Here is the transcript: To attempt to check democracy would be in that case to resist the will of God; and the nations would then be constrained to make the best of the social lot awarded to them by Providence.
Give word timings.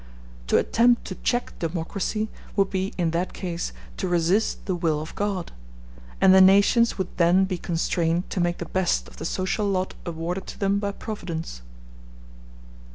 To 0.47 0.57
attempt 0.57 1.05
to 1.05 1.13
check 1.21 1.53
democracy 1.59 2.27
would 2.55 2.71
be 2.71 2.91
in 2.97 3.11
that 3.11 3.33
case 3.33 3.71
to 3.97 4.07
resist 4.07 4.65
the 4.65 4.73
will 4.73 4.99
of 4.99 5.13
God; 5.13 5.51
and 6.19 6.33
the 6.33 6.41
nations 6.41 6.97
would 6.97 7.15
then 7.17 7.45
be 7.45 7.59
constrained 7.59 8.27
to 8.31 8.39
make 8.41 8.57
the 8.57 8.65
best 8.65 9.07
of 9.07 9.17
the 9.17 9.25
social 9.25 9.69
lot 9.69 9.93
awarded 10.03 10.47
to 10.47 10.57
them 10.57 10.79
by 10.79 10.91
Providence. 10.91 11.61